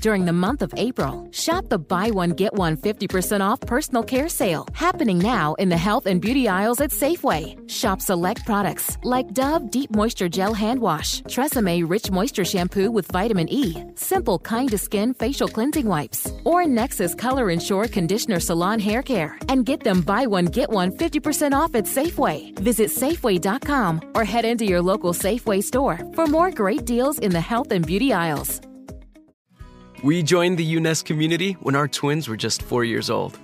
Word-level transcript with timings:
During 0.00 0.26
the 0.26 0.32
month 0.32 0.62
of 0.62 0.72
April, 0.76 1.28
shop 1.30 1.68
the 1.68 1.78
buy 1.78 2.10
one 2.10 2.30
get 2.30 2.52
one 2.54 2.76
50% 2.76 3.40
off 3.40 3.60
personal 3.60 4.02
care 4.02 4.28
sale 4.28 4.66
happening 4.72 5.18
now 5.18 5.54
in 5.54 5.68
the 5.68 5.76
health 5.76 6.06
and 6.06 6.20
beauty 6.20 6.48
aisles 6.48 6.80
at 6.80 6.90
Safeway. 6.90 7.56
Shop 7.70 8.00
select 8.00 8.44
products 8.44 8.98
like 9.04 9.32
Dove 9.32 9.70
Deep 9.70 9.90
Moisture 9.94 10.28
Gel 10.28 10.54
Hand 10.54 10.80
Wash, 10.80 11.22
Tresemme 11.22 11.88
Rich 11.88 12.10
Moisture 12.10 12.44
Shampoo 12.44 12.90
with 12.90 13.06
vitamin 13.08 13.48
E, 13.48 13.82
Simple 13.94 14.38
Kind 14.38 14.70
to 14.70 14.78
Skin 14.78 15.14
Facial 15.14 15.48
Cleansing 15.48 15.86
Wipes, 15.86 16.30
or 16.44 16.64
Nexxus 16.64 17.16
Color 17.16 17.50
Ensure 17.50 17.88
Conditioner 17.88 18.40
Salon 18.40 18.78
Hair 18.78 19.02
Care, 19.02 19.38
and 19.48 19.64
get 19.64 19.80
them 19.80 20.02
buy 20.02 20.26
one 20.26 20.46
get 20.46 20.70
one 20.70 20.90
50% 20.92 21.52
off 21.52 21.74
at 21.74 21.84
Safeway. 21.84 22.58
Visit 22.58 22.90
Safeway.com 22.90 24.00
or 24.14 24.24
head 24.24 24.44
into 24.44 24.66
your 24.66 24.82
local 24.82 25.12
Safeway 25.12 25.62
store 25.62 25.98
for 26.14 26.26
more 26.26 26.50
great 26.50 26.84
deals 26.84 27.18
in 27.18 27.30
the 27.30 27.40
health 27.40 27.72
and 27.72 27.86
beauty 27.86 28.12
aisles. 28.12 28.60
We 30.06 30.22
joined 30.22 30.56
the 30.56 30.74
UNEST 30.76 31.04
community 31.04 31.54
when 31.54 31.74
our 31.74 31.88
twins 31.88 32.28
were 32.28 32.36
just 32.36 32.62
four 32.62 32.84
years 32.84 33.10
old. 33.10 33.40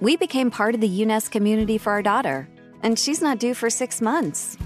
We 0.00 0.16
became 0.16 0.52
part 0.52 0.76
of 0.76 0.80
the 0.80 0.88
UNEST 0.88 1.32
community 1.32 1.78
for 1.78 1.90
our 1.90 2.00
daughter, 2.00 2.48
and 2.84 2.96
she's 2.96 3.20
not 3.20 3.40
due 3.40 3.54
for 3.54 3.68
six 3.68 4.00
months. 4.00 4.56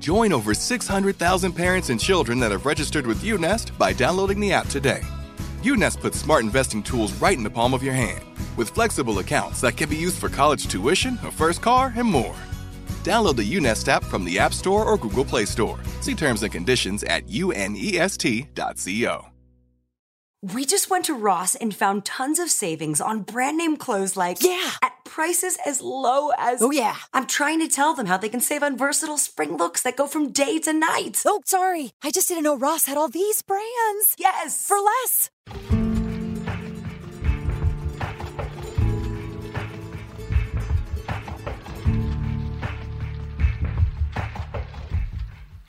Join 0.00 0.32
over 0.32 0.54
600,000 0.54 1.52
parents 1.52 1.88
and 1.90 2.00
children 2.00 2.40
that 2.40 2.50
have 2.50 2.66
registered 2.66 3.06
with 3.06 3.22
UNEST 3.22 3.78
by 3.78 3.92
downloading 3.92 4.40
the 4.40 4.52
app 4.52 4.66
today. 4.66 5.02
UNEST 5.62 6.00
puts 6.00 6.18
smart 6.18 6.42
investing 6.42 6.82
tools 6.82 7.12
right 7.20 7.38
in 7.38 7.44
the 7.44 7.48
palm 7.48 7.74
of 7.74 7.84
your 7.84 7.94
hand, 7.94 8.24
with 8.56 8.70
flexible 8.70 9.20
accounts 9.20 9.60
that 9.60 9.76
can 9.76 9.88
be 9.88 9.94
used 9.94 10.16
for 10.16 10.28
college 10.28 10.66
tuition, 10.66 11.16
a 11.22 11.30
first 11.30 11.62
car, 11.62 11.92
and 11.94 12.08
more. 12.08 12.34
Download 13.04 13.36
the 13.36 13.54
UNEST 13.54 13.86
app 13.86 14.02
from 14.02 14.24
the 14.24 14.36
App 14.40 14.52
Store 14.52 14.84
or 14.84 14.98
Google 14.98 15.24
Play 15.24 15.44
Store. 15.44 15.78
See 16.00 16.16
terms 16.16 16.42
and 16.42 16.50
conditions 16.50 17.04
at 17.04 17.22
unest.co. 17.28 17.72
We 20.44 20.64
just 20.64 20.90
went 20.90 21.04
to 21.04 21.14
Ross 21.14 21.54
and 21.54 21.72
found 21.72 22.04
tons 22.04 22.40
of 22.40 22.50
savings 22.50 23.00
on 23.00 23.20
brand 23.22 23.56
name 23.58 23.76
clothes 23.76 24.16
like 24.16 24.38
Yeah. 24.42 24.72
at 24.82 24.92
prices 25.04 25.56
as 25.64 25.80
low 25.80 26.30
as 26.36 26.60
Oh, 26.60 26.72
yeah. 26.72 26.96
I'm 27.12 27.26
trying 27.26 27.60
to 27.60 27.68
tell 27.68 27.94
them 27.94 28.06
how 28.06 28.16
they 28.16 28.28
can 28.28 28.40
save 28.40 28.64
on 28.64 28.76
versatile 28.76 29.18
spring 29.18 29.56
looks 29.56 29.82
that 29.82 29.96
go 29.96 30.08
from 30.08 30.32
day 30.32 30.58
to 30.60 30.72
night. 30.72 31.22
Oh, 31.24 31.42
sorry. 31.44 31.92
I 32.02 32.10
just 32.10 32.26
didn't 32.26 32.42
know 32.42 32.56
Ross 32.56 32.86
had 32.86 32.96
all 32.96 33.08
these 33.08 33.40
brands. 33.42 34.16
Yes. 34.18 34.66
For 34.66 34.78
less. 34.78 35.30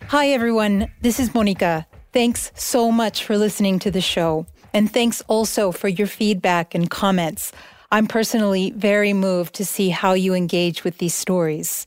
Hi, 0.08 0.28
everyone. 0.30 0.92
This 1.02 1.20
is 1.20 1.34
Monica. 1.34 1.88
Thanks 2.12 2.52
so 2.56 2.92
much 2.92 3.24
for 3.24 3.38
listening 3.38 3.80
to 3.80 3.92
the 3.92 4.02
show. 4.02 4.46
And 4.74 4.92
thanks 4.92 5.22
also 5.28 5.72
for 5.72 5.88
your 5.88 6.08
feedback 6.08 6.74
and 6.74 6.90
comments. 6.90 7.52
I'm 7.92 8.08
personally 8.08 8.72
very 8.72 9.14
moved 9.14 9.54
to 9.56 9.66
see 9.66 9.90
how 9.90 10.14
you 10.14 10.34
engage 10.34 10.84
with 10.84 10.98
these 10.98 11.14
stories. 11.14 11.86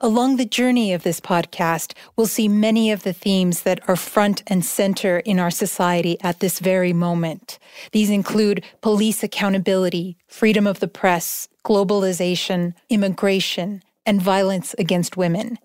Along 0.00 0.36
the 0.36 0.44
journey 0.44 0.92
of 0.92 1.02
this 1.02 1.20
podcast, 1.20 1.92
we'll 2.16 2.28
see 2.28 2.46
many 2.46 2.92
of 2.92 3.02
the 3.02 3.12
themes 3.12 3.62
that 3.62 3.80
are 3.88 3.96
front 3.96 4.44
and 4.46 4.64
center 4.64 5.18
in 5.18 5.40
our 5.40 5.50
society 5.50 6.16
at 6.20 6.38
this 6.38 6.60
very 6.60 6.92
moment. 6.92 7.58
These 7.90 8.10
include 8.10 8.64
police 8.80 9.24
accountability, 9.24 10.16
freedom 10.28 10.68
of 10.68 10.78
the 10.78 10.86
press, 10.86 11.48
globalization, 11.64 12.74
immigration, 12.88 13.82
and 14.06 14.22
violence 14.22 14.74
against 14.78 15.16
women. 15.16 15.58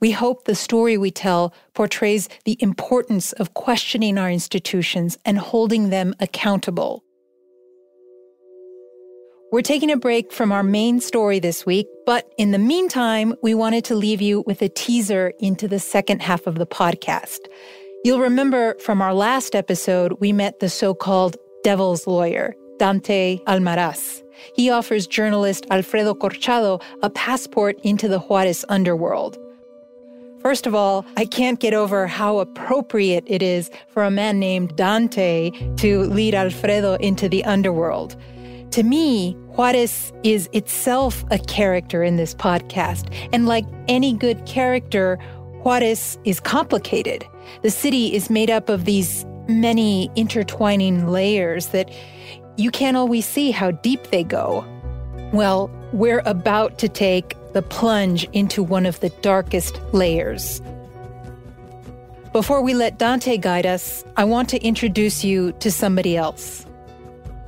We 0.00 0.12
hope 0.12 0.44
the 0.44 0.54
story 0.54 0.96
we 0.96 1.10
tell 1.10 1.52
portrays 1.74 2.30
the 2.46 2.56
importance 2.60 3.32
of 3.34 3.52
questioning 3.52 4.16
our 4.16 4.30
institutions 4.30 5.18
and 5.26 5.38
holding 5.38 5.90
them 5.90 6.14
accountable. 6.20 7.04
We're 9.52 9.62
taking 9.62 9.90
a 9.90 9.96
break 9.98 10.32
from 10.32 10.52
our 10.52 10.62
main 10.62 11.00
story 11.00 11.38
this 11.38 11.66
week, 11.66 11.86
but 12.06 12.32
in 12.38 12.52
the 12.52 12.58
meantime, 12.58 13.34
we 13.42 13.52
wanted 13.52 13.84
to 13.86 13.94
leave 13.94 14.22
you 14.22 14.42
with 14.46 14.62
a 14.62 14.68
teaser 14.70 15.32
into 15.38 15.68
the 15.68 15.80
second 15.80 16.22
half 16.22 16.46
of 16.46 16.54
the 16.54 16.66
podcast. 16.66 17.40
You'll 18.02 18.20
remember 18.20 18.76
from 18.78 19.02
our 19.02 19.12
last 19.12 19.54
episode, 19.54 20.14
we 20.20 20.32
met 20.32 20.60
the 20.60 20.70
so 20.70 20.94
called 20.94 21.36
devil's 21.62 22.06
lawyer, 22.06 22.54
Dante 22.78 23.40
Almaraz. 23.46 24.22
He 24.54 24.70
offers 24.70 25.06
journalist 25.06 25.66
Alfredo 25.70 26.14
Corchado 26.14 26.80
a 27.02 27.10
passport 27.10 27.78
into 27.82 28.08
the 28.08 28.20
Juarez 28.20 28.64
underworld. 28.70 29.36
First 30.42 30.66
of 30.66 30.74
all, 30.74 31.04
I 31.18 31.26
can't 31.26 31.60
get 31.60 31.74
over 31.74 32.06
how 32.06 32.38
appropriate 32.38 33.24
it 33.26 33.42
is 33.42 33.70
for 33.88 34.04
a 34.04 34.10
man 34.10 34.38
named 34.38 34.74
Dante 34.74 35.50
to 35.76 36.04
lead 36.04 36.34
Alfredo 36.34 36.94
into 36.94 37.28
the 37.28 37.44
underworld. 37.44 38.16
To 38.70 38.82
me, 38.82 39.34
Juarez 39.48 40.12
is 40.22 40.48
itself 40.52 41.24
a 41.30 41.38
character 41.38 42.02
in 42.02 42.16
this 42.16 42.34
podcast. 42.34 43.12
And 43.34 43.46
like 43.46 43.66
any 43.86 44.14
good 44.14 44.46
character, 44.46 45.18
Juarez 45.62 46.18
is 46.24 46.40
complicated. 46.40 47.26
The 47.62 47.70
city 47.70 48.14
is 48.14 48.30
made 48.30 48.48
up 48.48 48.70
of 48.70 48.86
these 48.86 49.26
many 49.46 50.10
intertwining 50.16 51.08
layers 51.08 51.66
that 51.68 51.92
you 52.56 52.70
can't 52.70 52.96
always 52.96 53.26
see 53.26 53.50
how 53.50 53.72
deep 53.72 54.04
they 54.04 54.24
go. 54.24 54.64
Well, 55.34 55.70
we're 55.92 56.22
about 56.24 56.78
to 56.78 56.88
take 56.88 57.34
the 57.52 57.62
plunge 57.62 58.24
into 58.32 58.62
one 58.62 58.86
of 58.86 59.00
the 59.00 59.10
darkest 59.22 59.80
layers. 59.92 60.60
Before 62.32 62.62
we 62.62 62.74
let 62.74 62.98
Dante 62.98 63.36
guide 63.38 63.66
us, 63.66 64.04
I 64.16 64.24
want 64.24 64.48
to 64.50 64.62
introduce 64.62 65.24
you 65.24 65.52
to 65.58 65.70
somebody 65.70 66.16
else. 66.16 66.64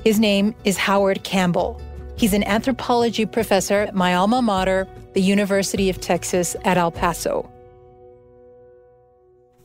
His 0.05 0.19
name 0.19 0.55
is 0.65 0.77
Howard 0.77 1.23
Campbell. 1.23 1.81
He's 2.17 2.33
an 2.33 2.43
anthropology 2.45 3.25
professor 3.25 3.81
at 3.81 3.95
my 3.95 4.15
alma 4.15 4.43
mater, 4.43 4.89
the 5.15 5.23
University 5.23 5.89
of 5.89 6.01
Texas 6.01 6.57
at 6.65 6.77
El 6.77 6.91
Paso. 6.91 7.49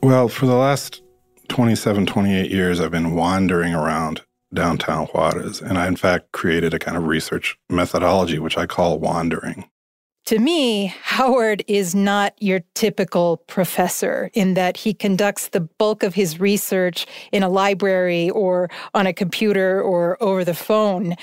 Well, 0.02 0.28
for 0.28 0.46
the 0.46 0.54
last 0.54 1.02
27, 1.48 2.06
28 2.06 2.50
years, 2.50 2.80
I've 2.80 2.92
been 2.92 3.16
wandering 3.16 3.74
around 3.74 4.22
downtown 4.54 5.06
Juarez. 5.06 5.60
And 5.60 5.78
I, 5.78 5.88
in 5.88 5.96
fact, 5.96 6.32
created 6.32 6.72
a 6.74 6.78
kind 6.78 6.96
of 6.96 7.06
research 7.06 7.58
methodology, 7.68 8.38
which 8.38 8.56
I 8.56 8.66
call 8.66 8.98
wandering. 8.98 9.68
To 10.28 10.38
me, 10.38 10.92
Howard 11.04 11.64
is 11.68 11.94
not 11.94 12.34
your 12.38 12.60
typical 12.74 13.38
professor 13.46 14.30
in 14.34 14.52
that 14.52 14.76
he 14.76 14.92
conducts 14.92 15.48
the 15.48 15.60
bulk 15.62 16.02
of 16.02 16.12
his 16.12 16.38
research 16.38 17.06
in 17.32 17.42
a 17.42 17.48
library 17.48 18.28
or 18.28 18.68
on 18.92 19.06
a 19.06 19.14
computer 19.14 19.80
or 19.80 20.22
over 20.22 20.44
the 20.44 20.52
phone. 20.52 21.14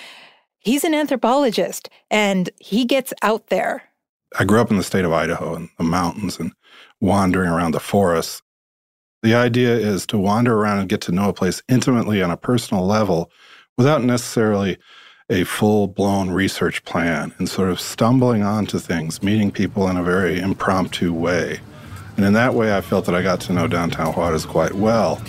He's 0.58 0.84
an 0.84 0.96
anthropologist 0.96 1.88
and 2.10 2.50
he 2.60 2.84
gets 2.84 3.14
out 3.22 3.50
there. 3.50 3.84
I 4.40 4.44
grew 4.44 4.60
up 4.60 4.72
in 4.72 4.78
the 4.78 4.84
state 4.84 5.06
of 5.06 5.14
Idaho 5.14 5.56
in 5.56 5.70
the 5.78 5.84
mountains 5.84 6.40
and 6.40 6.52
wandering 7.00 7.52
around 7.52 7.74
the 7.74 7.80
forests. 7.80 8.42
The 9.22 9.36
idea 9.36 9.76
is 9.76 10.08
to 10.08 10.18
wander 10.18 10.58
around 10.58 10.80
and 10.80 10.90
get 10.90 11.02
to 11.02 11.12
know 11.12 11.30
a 11.30 11.34
place 11.34 11.62
intimately 11.70 12.24
on 12.24 12.32
a 12.32 12.38
personal 12.38 12.88
level 12.88 13.30
without 13.78 14.04
necessarily 14.04 14.80
a 15.30 15.44
full 15.44 15.88
blown 15.88 16.30
research 16.30 16.84
plan 16.86 17.34
and 17.40 17.50
sort 17.50 17.70
of 17.70 17.80
stumbling 17.80 18.44
onto 18.44 18.78
things, 18.78 19.24
meeting 19.24 19.52
people 19.52 19.88
in 19.88 19.98
a 19.98 20.04
very 20.04 20.40
impromptu 20.40 21.12
way. 21.12 21.60
And 22.16 22.26
in 22.26 22.34
that 22.34 22.54
way, 22.54 22.76
I 22.76 22.82
felt 22.82 23.06
that 23.06 23.16
I 23.16 23.24
got 23.24 23.42
to 23.42 23.54
know 23.54 23.68
downtown 23.68 24.14
Juarez 24.14 24.46
quite 24.46 24.74
well. 24.74 25.22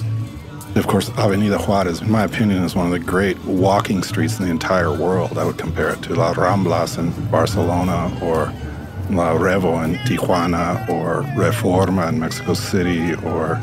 of 0.75 0.87
course, 0.87 1.09
Avenida 1.17 1.59
Juarez, 1.59 2.03
in 2.03 2.11
my 2.11 2.25
opinion, 2.25 2.63
is 2.63 2.77
one 2.77 2.85
of 2.85 2.93
the 2.93 2.99
great 2.99 3.43
walking 3.45 4.03
streets 4.03 4.39
in 4.39 4.45
the 4.45 4.51
entire 4.51 4.95
world. 4.95 5.39
I 5.39 5.45
would 5.45 5.57
compare 5.57 5.89
it 5.89 6.03
to 6.03 6.15
La 6.15 6.35
Ramblas 6.35 6.99
in 6.99 7.11
Barcelona 7.31 8.15
or 8.23 8.53
La 9.09 9.35
Revo 9.35 9.83
in 9.83 9.95
Tijuana 10.01 10.87
or 10.91 11.23
Reforma 11.35 12.11
in 12.11 12.21
Mexico 12.21 12.53
City 12.53 13.15
or 13.25 13.59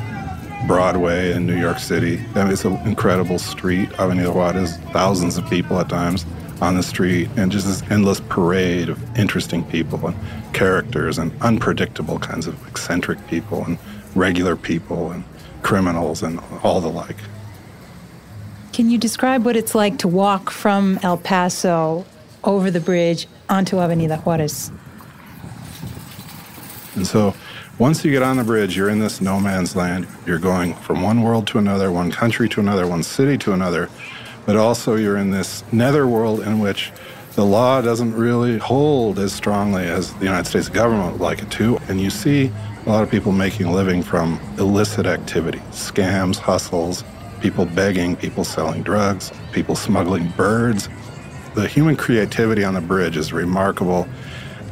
Broadway 0.68 1.34
in 1.34 1.46
New 1.46 1.60
York 1.60 1.80
City. 1.80 2.20
I 2.36 2.44
mean, 2.44 2.54
it's 2.54 2.66
an 2.66 2.78
incredible 2.88 3.40
street, 3.40 3.92
Avenida 4.00 4.32
Juarez, 4.32 4.78
thousands 4.92 5.38
of 5.38 5.50
people 5.50 5.80
at 5.80 5.90
times 5.90 6.26
on 6.62 6.76
the 6.76 6.84
street, 6.84 7.30
and 7.36 7.52
just 7.52 7.68
this 7.68 7.82
endless 7.92 8.22
parade 8.22 8.90
of 8.90 9.18
interesting 9.18 9.64
people 9.66 10.08
and 10.08 10.16
characters 10.54 11.18
and 11.18 11.32
unpredictable 11.42 12.20
kinds 12.20 12.48
of 12.48 12.68
eccentric 12.68 13.26
people 13.28 13.64
and 13.66 13.78
regular 14.16 14.56
people 14.56 15.12
and 15.12 15.24
criminals 15.62 16.24
and 16.24 16.40
all 16.64 16.80
the 16.80 16.88
like. 16.88 17.18
Can 18.72 18.90
you 18.90 18.98
describe 18.98 19.46
what 19.46 19.56
it's 19.56 19.76
like 19.76 20.00
to 20.00 20.08
walk 20.08 20.50
from 20.50 21.00
El 21.04 21.18
Paso 21.18 22.06
over 22.44 22.72
the 22.72 22.80
bridge 22.80 23.28
onto 23.50 23.80
Avenida 23.80 24.18
Juarez? 24.18 24.72
And 26.96 27.06
so 27.06 27.36
once 27.84 28.06
you 28.06 28.12
get 28.12 28.24
on 28.24 28.38
the 28.38 28.44
bridge, 28.46 28.78
you're 28.78 28.88
in 28.88 29.00
this 29.00 29.20
no 29.20 29.42
man's 29.42 29.76
land. 29.76 30.08
You're 30.26 30.40
going 30.40 30.74
from 30.74 31.02
one 31.02 31.22
world 31.22 31.46
to 31.48 31.58
another, 31.58 31.92
one 31.92 32.14
country 32.14 32.48
to 32.48 32.62
another, 32.62 32.88
one 32.88 33.04
city 33.04 33.38
to 33.40 33.52
another. 33.52 33.90
But 34.46 34.56
also, 34.56 34.96
you're 34.96 35.18
in 35.18 35.32
this 35.32 35.66
nether 35.74 36.08
world 36.08 36.40
in 36.40 36.60
which 36.60 36.94
the 37.36 37.44
law 37.44 37.82
doesn't 37.82 38.16
really 38.16 38.58
hold 38.58 39.20
as 39.20 39.34
strongly 39.34 39.84
as 39.84 40.14
the 40.14 40.24
United 40.24 40.48
States 40.48 40.70
government 40.70 41.12
would 41.12 41.20
like 41.20 41.42
it 41.42 41.52
to. 41.52 41.78
And 41.90 42.00
you 42.00 42.10
see 42.10 42.54
a 42.86 42.90
lot 42.90 43.04
of 43.04 43.12
people 43.12 43.34
making 43.34 43.66
a 43.66 43.74
living 43.74 44.02
from 44.02 44.40
illicit 44.58 45.06
activity 45.06 45.60
scams, 45.72 46.38
hustles, 46.38 47.04
people 47.42 47.66
begging, 47.66 48.16
people 48.16 48.46
selling 48.46 48.82
drugs, 48.82 49.34
people 49.52 49.76
smuggling 49.76 50.30
birds. 50.38 50.88
The 51.54 51.68
human 51.68 51.98
creativity 51.98 52.64
on 52.64 52.76
the 52.76 52.82
bridge 52.82 53.18
is 53.18 53.34
remarkable. 53.34 54.08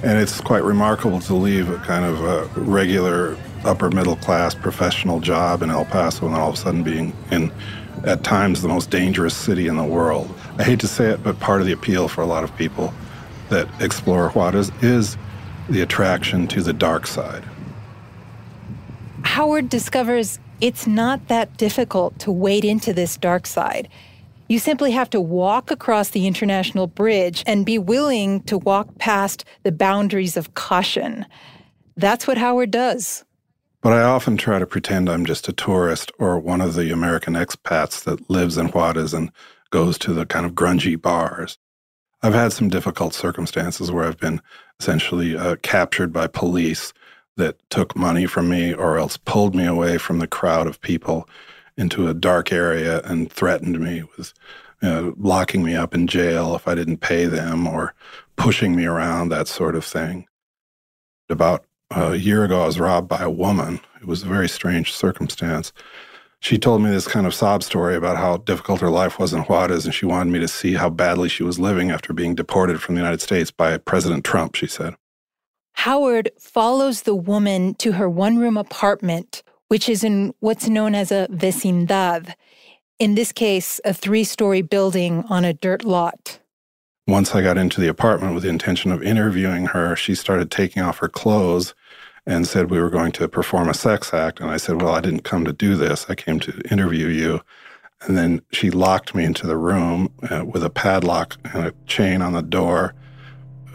And 0.04 0.18
it's 0.18 0.42
quite 0.42 0.64
remarkable 0.64 1.20
to 1.22 1.36
leave 1.36 1.70
a 1.70 1.78
kind 1.80 2.06
of 2.06 2.24
a 2.24 2.46
regular 2.60 3.38
upper 3.64 3.92
middle 3.92 4.16
class 4.16 4.56
professional 4.56 5.20
job 5.20 5.62
in 5.62 5.70
El 5.70 5.86
Paso 5.86 6.26
and 6.26 6.36
all 6.36 6.50
of 6.50 6.56
a 6.56 6.58
sudden 6.58 6.84
being 6.84 7.14
in, 7.30 7.52
at 8.04 8.24
times, 8.24 8.62
the 8.62 8.68
most 8.68 8.90
dangerous 8.90 9.36
city 9.36 9.68
in 9.68 9.78
the 9.78 9.84
world. 9.84 10.34
I 10.58 10.64
hate 10.64 10.80
to 10.80 10.88
say 10.88 11.10
it, 11.10 11.24
but 11.24 11.40
part 11.40 11.62
of 11.62 11.68
the 11.68 11.74
appeal 11.74 12.08
for 12.08 12.22
a 12.22 12.26
lot 12.26 12.44
of 12.44 12.56
people 12.58 12.94
that 13.50 13.68
explore 13.80 14.30
Juarez 14.30 14.72
is 14.82 15.18
the 15.70 15.82
attraction 15.82 16.48
to 16.48 16.64
the 16.64 16.74
dark 16.74 17.06
side. 17.06 17.44
Howard 19.24 19.70
discovers 19.70 20.40
it's 20.62 20.88
not 20.88 21.28
that 21.28 21.58
difficult 21.58 22.18
to 22.20 22.32
wade 22.32 22.66
into 22.66 22.94
this 22.94 23.18
dark 23.18 23.46
side. 23.46 23.88
You 24.52 24.60
simply 24.60 24.92
have 24.92 25.10
to 25.12 25.22
walk 25.22 25.72
across 25.72 26.10
the 26.10 26.28
international 26.28 26.86
bridge 26.86 27.42
and 27.48 27.66
be 27.66 27.80
willing 27.80 28.42
to 28.42 28.58
walk 28.58 28.98
past 28.98 29.46
the 29.64 29.72
boundaries 29.72 30.36
of 30.36 30.56
caution. 30.56 31.26
That's 31.96 32.28
what 32.28 32.38
Howard 32.38 32.70
does. 32.70 33.24
But 33.80 33.94
I 33.94 34.02
often 34.02 34.36
try 34.36 34.60
to 34.60 34.66
pretend 34.66 35.08
I'm 35.08 35.26
just 35.26 35.48
a 35.48 35.54
tourist 35.54 36.12
or 36.20 36.38
one 36.38 36.60
of 36.60 36.76
the 36.76 36.92
American 36.92 37.36
expats 37.36 38.04
that 38.04 38.30
lives 38.30 38.58
in 38.58 38.68
Juarez 38.68 39.14
and 39.14 39.32
goes 39.70 39.98
to 40.00 40.14
the 40.14 40.26
kind 40.26 40.46
of 40.46 40.52
grungy 40.52 41.02
bars. 41.02 41.58
I've 42.22 42.34
had 42.34 42.52
some 42.52 42.68
difficult 42.68 43.14
circumstances 43.14 43.90
where 43.90 44.04
I've 44.04 44.20
been 44.20 44.42
essentially 44.82 45.34
uh, 45.34 45.56
captured 45.62 46.12
by 46.12 46.28
police 46.28 46.92
that 47.38 47.56
took 47.70 47.96
money 47.96 48.26
from 48.26 48.50
me 48.50 48.74
or 48.74 48.98
else 48.98 49.16
pulled 49.16 49.56
me 49.56 49.66
away 49.66 49.98
from 49.98 50.20
the 50.20 50.28
crowd 50.28 50.68
of 50.68 50.82
people 50.82 51.26
into 51.78 52.08
a 52.08 52.14
dark 52.14 52.52
area 52.52 53.02
and 53.04 53.32
threatened 53.32 53.80
me 53.80 54.04
with 54.18 54.34
you 54.82 54.90
know, 54.90 55.14
locking 55.18 55.64
me 55.64 55.76
up 55.76 55.94
in 55.94 56.08
jail 56.08 56.56
if 56.56 56.68
I 56.68 56.76
didn't 56.76 56.98
pay 56.98 57.26
them 57.26 57.68
or 57.68 57.94
pushing 58.36 58.76
me 58.76 58.86
around, 58.86 59.30
that 59.30 59.48
sort 59.48 59.76
of 59.76 59.86
thing. 59.86 60.28
About 61.30 61.66
a 61.92 62.16
year 62.16 62.44
ago, 62.44 62.64
I 62.64 62.66
was 62.66 62.80
robbed 62.80 63.08
by 63.08 63.22
a 63.22 63.30
woman. 63.30 63.80
It 64.02 64.08
was 64.08 64.24
a 64.24 64.28
very 64.28 64.50
strange 64.50 64.92
circumstance. 64.92 65.72
She 66.40 66.58
told 66.58 66.82
me 66.82 66.90
this 66.90 67.08
kind 67.08 67.28
of 67.28 67.36
sob 67.36 67.62
story 67.62 67.96
about 67.96 68.18
how 68.18 68.38
difficult 68.38 68.82
her 68.82 68.90
life 68.90 69.20
was 69.20 69.32
in 69.32 69.42
Juarez, 69.44 69.86
and 69.86 69.94
she 69.94 70.08
wanted 70.08 70.32
me 70.32 70.40
to 70.40 70.48
see 70.48 70.74
how 70.74 70.90
badly 70.90 71.30
she 71.30 71.44
was 71.44 71.60
living 71.60 71.92
after 71.92 72.14
being 72.14 72.34
deported 72.34 72.82
from 72.82 72.96
the 72.96 73.02
United 73.02 73.22
States 73.22 73.52
by 73.52 73.78
President 73.78 74.26
Trump, 74.26 74.56
she 74.56 74.66
said. 74.66 74.96
Howard 75.74 76.32
follows 76.40 77.04
the 77.04 77.16
woman 77.16 77.76
to 77.76 77.94
her 77.94 78.10
one 78.10 78.40
room 78.40 78.58
apartment 78.58 79.44
which 79.72 79.88
is 79.88 80.04
in 80.04 80.34
what's 80.42 80.68
known 80.68 80.94
as 80.94 81.14
a 81.14 81.30
vecindad, 81.32 82.34
in 83.00 83.16
this 83.16 83.32
case, 83.32 83.80
a 83.86 83.94
three 83.94 84.26
story 84.26 84.62
building 84.62 85.24
on 85.30 85.46
a 85.46 85.54
dirt 85.54 85.86
lot. 85.86 86.42
Once 87.08 87.34
I 87.34 87.42
got 87.42 87.58
into 87.58 87.80
the 87.80 87.88
apartment 87.88 88.34
with 88.34 88.44
the 88.44 88.50
intention 88.50 88.92
of 88.92 89.02
interviewing 89.02 89.68
her, 89.68 89.96
she 89.96 90.14
started 90.14 90.52
taking 90.52 90.84
off 90.84 90.98
her 90.98 91.08
clothes 91.08 91.74
and 92.26 92.46
said 92.46 92.70
we 92.70 92.82
were 92.82 92.90
going 92.90 93.14
to 93.14 93.30
perform 93.30 93.70
a 93.70 93.74
sex 93.74 94.14
act. 94.14 94.42
And 94.42 94.50
I 94.50 94.58
said, 94.58 94.82
Well, 94.82 94.94
I 94.94 95.00
didn't 95.00 95.24
come 95.24 95.46
to 95.46 95.54
do 95.54 95.78
this. 95.78 96.06
I 96.10 96.16
came 96.16 96.42
to 96.42 96.52
interview 96.70 97.08
you. 97.08 97.40
And 98.02 98.18
then 98.18 98.42
she 98.52 98.72
locked 98.72 99.16
me 99.16 99.24
into 99.24 99.48
the 99.48 99.56
room 99.56 100.12
uh, 100.30 100.44
with 100.44 100.66
a 100.66 100.70
padlock 100.70 101.38
and 101.46 101.68
a 101.68 101.74
chain 101.88 102.22
on 102.22 102.34
the 102.34 102.44
door. 102.44 102.94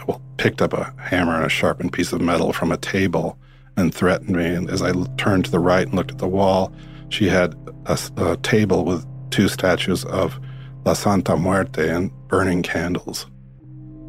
Well, 0.06 0.20
picked 0.36 0.60
up 0.60 0.74
a 0.74 0.92
hammer 0.98 1.36
and 1.36 1.46
a 1.46 1.48
sharpened 1.48 1.94
piece 1.94 2.12
of 2.12 2.20
metal 2.20 2.52
from 2.52 2.70
a 2.70 2.76
table 2.76 3.38
and 3.76 3.94
threatened 3.94 4.36
me. 4.36 4.46
And 4.46 4.70
as 4.70 4.82
I 4.82 4.92
turned 5.16 5.44
to 5.46 5.50
the 5.50 5.58
right 5.58 5.86
and 5.86 5.94
looked 5.94 6.10
at 6.10 6.18
the 6.18 6.28
wall, 6.28 6.72
she 7.08 7.28
had 7.28 7.54
a, 7.86 7.98
a 8.16 8.36
table 8.38 8.84
with 8.84 9.06
two 9.30 9.48
statues 9.48 10.04
of 10.06 10.38
La 10.84 10.92
Santa 10.92 11.36
Muerte 11.36 11.88
and 11.88 12.10
burning 12.28 12.62
candles, 12.62 13.26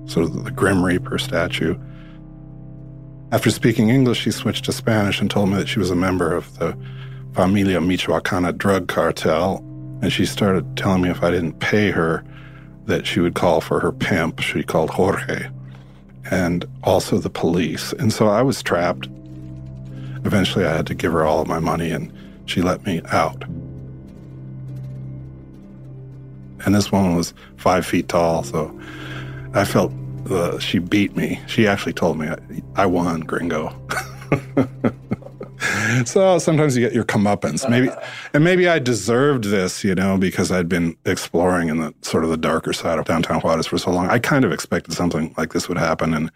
sort 0.06 0.26
of 0.26 0.46
the 0.46 0.52
Grim 0.52 0.84
Reaper 0.84 1.18
statue. 1.18 1.76
After 3.32 3.52
speaking 3.52 3.90
English, 3.90 4.22
she 4.22 4.32
switched 4.32 4.66
to 4.66 4.72
Spanish 4.72 5.20
and 5.20 5.30
told 5.30 5.50
me 5.50 5.56
that 5.56 5.68
she 5.68 5.80
was 5.80 5.92
a 5.92 5.96
member 5.96 6.34
of 6.34 6.58
the 6.60 6.78
Familia 7.34 7.80
Michoacana 7.80 8.58
drug 8.58 8.88
cartel. 8.88 9.58
And 10.02 10.14
she 10.14 10.26
started 10.26 10.78
telling 10.78 11.02
me 11.02 11.10
if 11.10 11.24
I 11.24 11.32
didn't 11.32 11.60
pay 11.60 11.92
her, 11.92 12.24
that 12.86 13.06
she 13.06 13.20
would 13.20 13.36
call 13.36 13.60
for 13.60 13.80
her 13.80 13.92
pimp. 13.92 14.40
She 14.40 14.64
called 14.64 14.92
Jorge, 14.92 15.50
and 16.32 16.66
also 16.84 17.18
the 17.18 17.30
police. 17.30 17.92
And 17.94 18.14
so 18.14 18.28
I 18.28 18.42
was 18.42 18.64
trapped 18.64 19.10
Eventually, 20.26 20.66
I 20.66 20.76
had 20.76 20.88
to 20.88 20.96
give 20.96 21.12
her 21.12 21.26
all 21.26 21.42
of 21.42 21.48
my 21.48 21.60
money, 21.60 21.92
and 21.92 22.12
she 22.46 22.62
let 22.62 22.86
me 22.86 23.02
out. 23.12 23.44
And 26.66 26.74
this 26.74 26.92
woman 26.92 27.16
was 27.16 27.34
five 27.58 27.86
feet 27.86 28.10
tall, 28.10 28.44
so 28.44 28.78
I 29.54 29.64
felt 29.64 29.92
uh, 30.30 30.60
she 30.60 30.80
beat 30.80 31.16
me. 31.16 31.40
She 31.48 31.68
actually 31.68 31.94
told 31.94 32.18
me 32.18 32.28
I, 32.28 32.38
I 32.76 32.86
won, 32.86 33.22
gringo. 33.22 33.76
so 36.06 36.38
sometimes 36.40 36.76
you 36.76 36.84
get 36.84 36.94
your 36.94 37.04
comeuppance. 37.04 37.70
Maybe, 37.70 37.90
and 38.34 38.44
maybe 38.44 38.68
I 38.68 38.80
deserved 38.80 39.46
this, 39.46 39.84
you 39.84 39.96
know, 39.96 40.18
because 40.18 40.52
I'd 40.52 40.70
been 40.70 40.98
exploring 41.06 41.70
in 41.70 41.78
the 41.78 41.94
sort 42.02 42.24
of 42.24 42.30
the 42.30 42.38
darker 42.38 42.74
side 42.74 43.00
of 43.00 43.06
downtown 43.06 43.40
Juarez 43.42 43.68
for 43.68 43.78
so 43.78 43.92
long. 43.92 44.10
I 44.10 44.20
kind 44.20 44.44
of 44.46 44.52
expected 44.52 44.94
something 44.94 45.34
like 45.38 45.54
this 45.54 45.70
would 45.70 45.78
happen, 45.78 46.14
and 46.14 46.32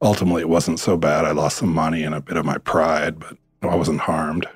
ultimately 0.00 0.42
it 0.42 0.48
wasn't 0.48 0.80
so 0.80 0.96
bad. 0.96 1.24
I 1.24 1.32
lost 1.32 1.58
some 1.58 1.72
money 1.72 2.02
and 2.02 2.14
a 2.14 2.20
bit 2.20 2.36
of 2.36 2.44
my 2.44 2.58
pride, 2.58 3.18
but 3.18 3.36
I 3.62 3.74
wasn't 3.74 4.00
harmed. 4.00 4.46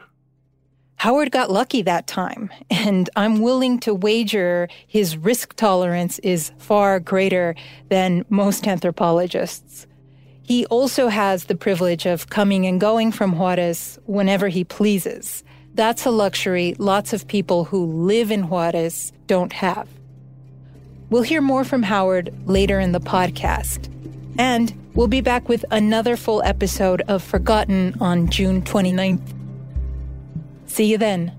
Howard 0.96 1.30
got 1.30 1.50
lucky 1.50 1.82
that 1.82 2.08
time, 2.08 2.50
and 2.70 3.08
I'm 3.14 3.40
willing 3.40 3.78
to 3.80 3.94
wager 3.94 4.68
his 4.88 5.16
risk 5.16 5.54
tolerance 5.54 6.18
is 6.20 6.50
far 6.58 6.98
greater 6.98 7.54
than 7.88 8.24
most 8.30 8.66
anthropologists. 8.66 9.86
He 10.42 10.66
also 10.66 11.06
has 11.06 11.44
the 11.44 11.54
privilege 11.54 12.04
of 12.04 12.30
coming 12.30 12.66
and 12.66 12.80
going 12.80 13.12
from 13.12 13.38
Juarez 13.38 13.98
whenever 14.06 14.48
he 14.48 14.64
pleases. 14.64 15.44
That's 15.74 16.04
a 16.04 16.10
luxury 16.10 16.74
lots 16.78 17.12
of 17.12 17.28
people 17.28 17.64
who 17.64 17.84
live 17.84 18.32
in 18.32 18.48
Juarez 18.48 19.12
don't 19.28 19.52
have. 19.52 19.88
We'll 21.10 21.22
hear 21.22 21.40
more 21.40 21.62
from 21.62 21.84
Howard 21.84 22.34
later 22.46 22.80
in 22.80 22.90
the 22.90 23.00
podcast. 23.00 23.88
And 24.38 24.72
we'll 24.94 25.08
be 25.08 25.20
back 25.20 25.48
with 25.48 25.64
another 25.70 26.16
full 26.16 26.42
episode 26.42 27.02
of 27.08 27.22
Forgotten 27.22 27.96
on 28.00 28.30
June 28.30 28.62
29th. 28.62 29.34
See 30.66 30.86
you 30.86 30.96
then. 30.96 31.32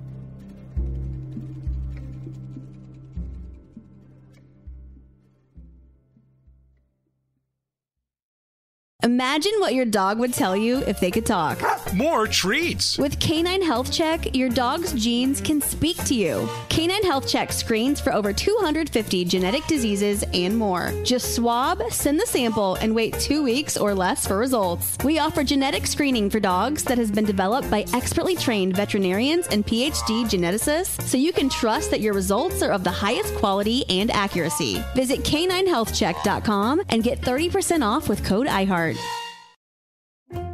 Imagine 9.02 9.54
what 9.60 9.74
your 9.74 9.86
dog 9.86 10.20
would 10.20 10.34
tell 10.34 10.58
you 10.58 10.80
if 10.80 11.00
they 11.00 11.10
could 11.10 11.26
talk. 11.26 11.58
More 11.94 12.28
treats. 12.28 13.00
With 13.00 13.20
Canine 13.20 13.64
Health 13.64 13.92
Check, 13.92 14.36
your 14.36 14.50
dog's 14.50 14.94
genes 14.94 15.42
can 15.42 15.60
speak 15.60 15.98
to 16.06 16.14
you. 16.14 16.48
Canine 16.70 17.04
Health 17.04 17.28
Check 17.28 17.52
screens 17.52 18.00
for 18.00 18.14
over 18.14 18.32
250 18.32 19.26
genetic 19.26 19.66
diseases 19.66 20.24
and 20.34 20.56
more. 20.56 20.94
Just 21.04 21.36
swab, 21.36 21.82
send 21.90 22.20
the 22.20 22.28
sample, 22.28 22.76
and 22.76 22.94
wait 22.94 23.16
two 23.16 23.42
weeks 23.42 23.76
or 23.76 23.96
less 23.96 24.28
for 24.28 24.38
results. 24.38 24.98
We 25.04 25.18
offer 25.18 25.44
genetic 25.44 25.88
screening 25.88 26.30
for 26.30 26.40
dogs 26.40 26.84
that 26.84 27.00
has 27.00 27.10
been 27.10 27.26
developed 27.26 27.72
by 27.72 27.86
expertly 27.94 28.36
trained 28.36 28.76
veterinarians 28.76 29.48
and 29.48 29.66
PhD 29.66 30.26
geneticists, 30.26 31.02
so 31.02 31.18
you 31.18 31.34
can 31.34 31.50
trust 31.50 31.90
that 31.90 32.02
your 32.02 32.14
results 32.14 32.62
are 32.62 32.72
of 32.72 32.84
the 32.84 32.92
highest 32.92 33.34
quality 33.36 33.84
and 33.90 34.12
accuracy. 34.12 34.84
Visit 34.96 35.22
caninehealthcheck.com 35.22 36.84
and 36.90 37.04
get 37.04 37.22
30% 37.22 37.84
off 37.84 38.08
with 38.08 38.24
code 38.24 38.48
IHEART. 38.48 38.98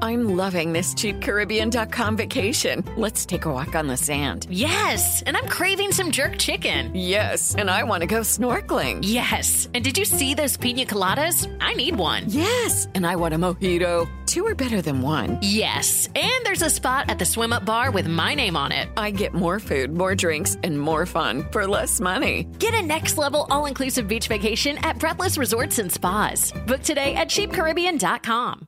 I'm 0.06 0.38
loving 0.38 0.72
this 0.72 0.94
cheapcaribbean.com 0.94 2.16
vacation. 2.16 2.86
Let's 2.96 3.26
take 3.26 3.46
a 3.46 3.52
walk 3.52 3.74
on 3.74 3.88
the 3.88 3.98
sand. 3.98 4.46
Yes, 4.52 5.24
and 5.24 5.36
I'm 5.36 5.48
craving 5.48 5.94
some 5.94 6.12
jerk 6.12 6.38
chicken. 6.38 6.92
Yes, 6.94 7.56
and 7.56 7.72
I 7.72 7.82
want 7.86 8.02
to 8.02 8.08
go 8.08 8.20
snorkeling. 8.20 9.00
Yes, 9.02 9.68
and 9.74 9.84
did 9.84 9.98
you 9.98 10.06
see 10.06 10.36
those 10.36 10.58
pina 10.58 10.86
coladas? 10.86 11.52
I 11.60 11.74
need 11.74 11.96
one. 11.96 12.26
Yes, 12.28 12.88
and 12.94 13.04
I 13.08 13.16
want 13.16 13.34
a 13.34 13.38
mojito. 13.40 14.08
Two 14.28 14.46
are 14.46 14.54
better 14.54 14.80
than 14.80 15.02
one. 15.02 15.40
Yes, 15.42 16.08
and 16.14 16.46
there's 16.46 16.62
a 16.62 16.70
spot 16.70 17.10
at 17.10 17.18
the 17.18 17.26
swim 17.26 17.52
up 17.52 17.66
bar 17.66 17.90
with 17.90 18.08
my 18.08 18.36
name 18.36 18.56
on 18.56 18.72
it. 18.72 18.88
I 18.96 19.10
get 19.10 19.34
more 19.34 19.60
food, 19.60 19.92
more 19.92 20.14
drinks, 20.14 20.56
and 20.62 20.80
more 20.80 21.08
fun 21.08 21.50
for 21.52 21.66
less 21.66 22.00
money. 22.00 22.44
Get 22.60 22.76
a 22.76 22.82
next 22.84 23.18
level 23.18 23.48
all 23.50 23.66
inclusive 23.66 24.08
beach 24.08 24.28
vacation 24.28 24.78
at 24.84 25.00
Breathless 25.00 25.40
Resorts 25.40 25.80
and 25.80 25.92
Spas. 25.92 26.52
Book 26.68 26.84
today 26.84 27.16
at 27.16 27.28
cheapcaribbean.com. 27.28 28.68